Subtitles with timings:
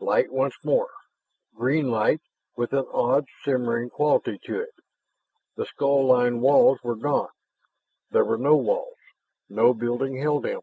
[0.00, 0.90] Light once more,
[1.54, 2.20] green light
[2.56, 4.70] with an odd shimmering quality to it.
[5.54, 7.28] The skull lined walls were gone;
[8.10, 8.98] there were no walls,
[9.48, 10.62] no building held him.